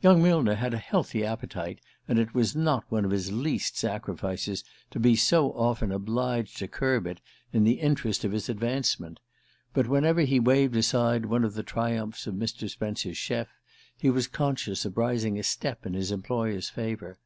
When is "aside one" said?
10.76-11.44